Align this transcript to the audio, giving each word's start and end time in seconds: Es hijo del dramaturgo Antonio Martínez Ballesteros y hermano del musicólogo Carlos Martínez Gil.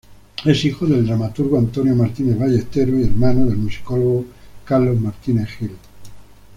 Es 0.45 0.65
hijo 0.65 0.87
del 0.87 1.05
dramaturgo 1.05 1.59
Antonio 1.59 1.93
Martínez 1.95 2.35
Ballesteros 2.39 2.99
y 2.99 3.03
hermano 3.03 3.45
del 3.45 3.57
musicólogo 3.57 4.25
Carlos 4.65 4.99
Martínez 4.99 5.49
Gil. 5.59 5.77